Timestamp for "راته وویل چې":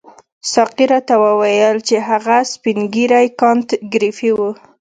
0.93-1.95